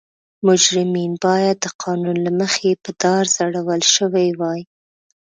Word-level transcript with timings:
مجرمین 0.47 1.11
باید 1.25 1.57
د 1.61 1.65
قانون 1.83 2.17
له 2.25 2.31
مخې 2.39 2.69
په 2.83 2.89
دار 3.03 3.23
ځړول 3.37 3.81
شوي 3.95 4.27
وای. 4.39 4.61